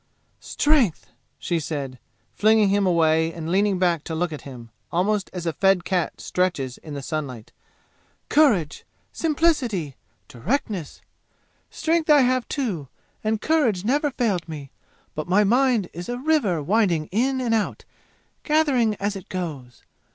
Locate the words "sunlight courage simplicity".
7.03-9.95